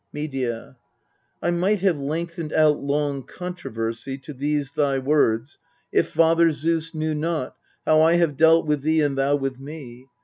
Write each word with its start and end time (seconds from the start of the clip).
Medea, 0.11 0.77
I 1.43 1.51
might 1.51 1.81
have 1.81 1.99
lengthened 2.01 2.51
out 2.53 2.81
long 2.81 3.21
controversy 3.21 4.17
To 4.17 4.33
these 4.33 4.71
thy 4.71 4.97
words, 4.97 5.59
if 5.91 6.09
Father 6.09 6.51
Zeus 6.51 6.95
knew 6.95 7.13
not 7.13 7.55
How 7.85 8.01
I 8.01 8.13
have 8.13 8.35
dealt 8.35 8.65
with 8.65 8.81
thee 8.81 9.01
and 9.01 9.15
thou 9.15 9.35
with 9.35 9.59
me. 9.59 10.07